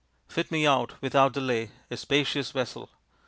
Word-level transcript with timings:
"Fit 0.35 0.49
me 0.51 0.65
out, 0.65 0.99
without 0.99 1.31
delay, 1.33 1.69
a 1.91 1.95
spacious 1.95 2.49
vessel. 2.49 2.89